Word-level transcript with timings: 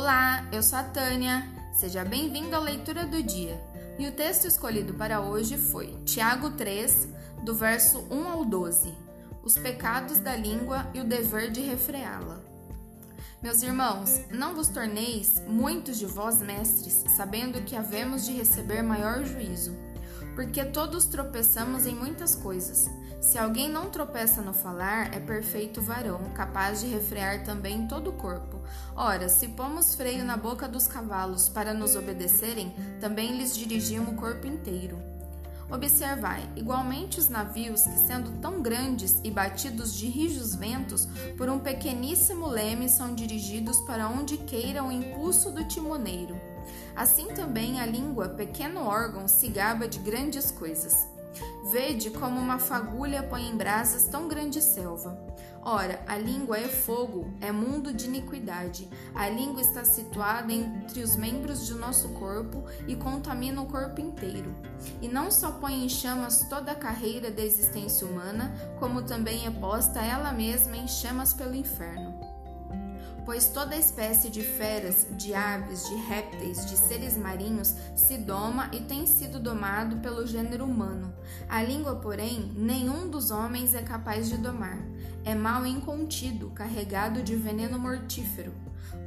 Olá, 0.00 0.46
eu 0.52 0.62
sou 0.62 0.78
a 0.78 0.84
Tânia. 0.84 1.44
Seja 1.72 2.04
bem-vindo 2.04 2.54
à 2.54 2.60
leitura 2.60 3.04
do 3.04 3.20
dia. 3.20 3.60
E 3.98 4.06
o 4.06 4.12
texto 4.12 4.44
escolhido 4.44 4.94
para 4.94 5.20
hoje 5.20 5.58
foi 5.58 5.88
Tiago 6.04 6.50
3, 6.50 7.08
do 7.42 7.52
verso 7.52 8.06
1 8.08 8.28
ao 8.28 8.44
12. 8.44 8.94
Os 9.42 9.58
pecados 9.58 10.20
da 10.20 10.36
língua 10.36 10.86
e 10.94 11.00
o 11.00 11.04
dever 11.04 11.50
de 11.50 11.62
refreá-la. 11.62 12.38
Meus 13.42 13.60
irmãos, 13.60 14.20
não 14.30 14.54
vos 14.54 14.68
torneis 14.68 15.42
muitos 15.48 15.98
de 15.98 16.06
vós 16.06 16.40
mestres, 16.40 17.04
sabendo 17.16 17.62
que 17.62 17.74
havemos 17.74 18.24
de 18.24 18.34
receber 18.34 18.82
maior 18.84 19.24
juízo 19.24 19.74
porque 20.38 20.64
todos 20.64 21.06
tropeçamos 21.06 21.84
em 21.84 21.96
muitas 21.96 22.36
coisas. 22.36 22.88
Se 23.20 23.36
alguém 23.36 23.68
não 23.68 23.90
tropeça 23.90 24.40
no 24.40 24.52
falar, 24.52 25.12
é 25.12 25.18
perfeito 25.18 25.82
varão, 25.82 26.20
capaz 26.34 26.80
de 26.80 26.86
refrear 26.86 27.42
também 27.44 27.88
todo 27.88 28.10
o 28.10 28.12
corpo. 28.12 28.60
Ora, 28.94 29.28
se 29.28 29.48
pomos 29.48 29.94
freio 29.94 30.24
na 30.24 30.36
boca 30.36 30.68
dos 30.68 30.86
cavalos 30.86 31.48
para 31.48 31.74
nos 31.74 31.96
obedecerem, 31.96 32.72
também 33.00 33.36
lhes 33.36 33.56
dirigimos 33.56 34.12
o 34.12 34.16
corpo 34.16 34.46
inteiro. 34.46 34.96
Observai, 35.68 36.48
igualmente 36.56 37.18
os 37.18 37.28
navios 37.28 37.82
que, 37.82 37.98
sendo 37.98 38.40
tão 38.40 38.62
grandes 38.62 39.20
e 39.22 39.30
batidos 39.30 39.94
de 39.94 40.06
rijos 40.06 40.54
ventos, 40.54 41.06
por 41.36 41.50
um 41.50 41.58
pequeníssimo 41.58 42.46
leme 42.46 42.88
são 42.88 43.14
dirigidos 43.14 43.76
para 43.80 44.08
onde 44.08 44.38
queira 44.38 44.82
o 44.82 44.92
impulso 44.92 45.50
do 45.50 45.66
timoneiro. 45.66 46.40
Assim 46.96 47.26
também 47.34 47.80
a 47.80 47.86
língua, 47.86 48.28
pequeno 48.28 48.86
órgão, 48.86 49.26
se 49.26 49.48
gaba 49.48 49.88
de 49.88 49.98
grandes 49.98 50.50
coisas. 50.50 51.17
Vede 51.70 52.08
como 52.08 52.40
uma 52.40 52.58
fagulha 52.58 53.22
põe 53.22 53.46
em 53.46 53.54
brasas 53.54 54.04
tão 54.04 54.26
grande 54.26 54.62
selva. 54.62 55.22
Ora, 55.62 56.00
a 56.06 56.16
língua 56.16 56.56
é 56.56 56.66
fogo, 56.66 57.30
é 57.42 57.52
mundo 57.52 57.92
de 57.92 58.06
iniquidade. 58.06 58.88
A 59.14 59.28
língua 59.28 59.60
está 59.60 59.84
situada 59.84 60.50
entre 60.50 61.02
os 61.02 61.14
membros 61.14 61.66
de 61.66 61.74
nosso 61.74 62.08
corpo 62.14 62.64
e 62.86 62.96
contamina 62.96 63.60
o 63.60 63.66
corpo 63.66 64.00
inteiro. 64.00 64.54
E 65.02 65.08
não 65.08 65.30
só 65.30 65.50
põe 65.50 65.84
em 65.84 65.90
chamas 65.90 66.48
toda 66.48 66.72
a 66.72 66.74
carreira 66.74 67.30
da 67.30 67.42
existência 67.42 68.06
humana, 68.06 68.50
como 68.78 69.02
também 69.02 69.46
é 69.46 69.50
posta 69.50 70.00
ela 70.00 70.32
mesma 70.32 70.74
em 70.74 70.88
chamas 70.88 71.34
pelo 71.34 71.54
inferno 71.54 72.37
pois 73.28 73.44
toda 73.44 73.76
espécie 73.76 74.30
de 74.30 74.42
feras, 74.42 75.06
de 75.10 75.34
aves, 75.34 75.86
de 75.86 75.94
répteis, 75.96 76.64
de 76.64 76.78
seres 76.78 77.14
marinhos 77.14 77.74
se 77.94 78.16
doma 78.16 78.70
e 78.72 78.80
tem 78.80 79.06
sido 79.06 79.38
domado 79.38 79.96
pelo 79.96 80.26
gênero 80.26 80.64
humano. 80.64 81.12
A 81.46 81.62
língua, 81.62 81.96
porém, 81.96 82.50
nenhum 82.56 83.06
dos 83.06 83.30
homens 83.30 83.74
é 83.74 83.82
capaz 83.82 84.30
de 84.30 84.38
domar. 84.38 84.78
É 85.26 85.34
mal 85.34 85.66
incontido, 85.66 86.48
carregado 86.54 87.22
de 87.22 87.36
veneno 87.36 87.78
mortífero. 87.78 88.50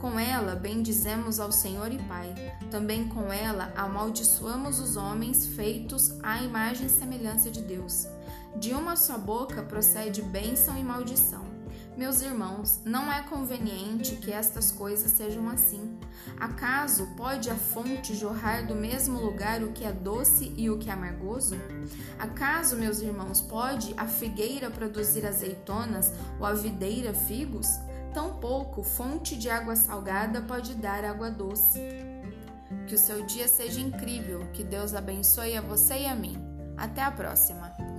Com 0.00 0.18
ela 0.18 0.56
bendizemos 0.56 1.38
ao 1.38 1.52
Senhor 1.52 1.92
e 1.92 1.98
Pai. 1.98 2.34
Também 2.72 3.06
com 3.06 3.32
ela 3.32 3.72
amaldiçoamos 3.76 4.80
os 4.80 4.96
homens 4.96 5.46
feitos 5.46 6.12
à 6.24 6.42
imagem 6.42 6.88
e 6.88 6.90
semelhança 6.90 7.52
de 7.52 7.62
Deus. 7.62 8.08
De 8.56 8.72
uma 8.74 8.96
só 8.96 9.16
boca 9.16 9.62
procede 9.62 10.22
bênção 10.22 10.76
e 10.76 10.82
maldição. 10.82 11.57
Meus 11.98 12.22
irmãos, 12.22 12.80
não 12.84 13.12
é 13.12 13.22
conveniente 13.22 14.14
que 14.14 14.32
estas 14.32 14.70
coisas 14.70 15.10
sejam 15.10 15.48
assim. 15.48 15.98
Acaso 16.38 17.08
pode 17.16 17.50
a 17.50 17.56
fonte 17.56 18.14
jorrar 18.14 18.64
do 18.68 18.76
mesmo 18.76 19.20
lugar 19.20 19.64
o 19.64 19.72
que 19.72 19.84
é 19.84 19.90
doce 19.90 20.54
e 20.56 20.70
o 20.70 20.78
que 20.78 20.88
é 20.88 20.92
amargoso? 20.92 21.56
Acaso, 22.16 22.76
meus 22.76 23.00
irmãos, 23.00 23.40
pode 23.40 23.92
a 23.96 24.06
figueira 24.06 24.70
produzir 24.70 25.26
azeitonas 25.26 26.12
ou 26.38 26.46
a 26.46 26.54
videira 26.54 27.12
figos? 27.12 27.66
Tampouco 28.14 28.84
fonte 28.84 29.36
de 29.36 29.50
água 29.50 29.74
salgada 29.74 30.40
pode 30.40 30.76
dar 30.76 31.04
água 31.04 31.32
doce. 31.32 31.80
Que 32.86 32.94
o 32.94 32.98
seu 32.98 33.26
dia 33.26 33.48
seja 33.48 33.80
incrível, 33.80 34.46
que 34.52 34.62
Deus 34.62 34.94
abençoe 34.94 35.56
a 35.56 35.60
você 35.60 36.02
e 36.02 36.06
a 36.06 36.14
mim. 36.14 36.38
Até 36.76 37.02
a 37.02 37.10
próxima! 37.10 37.97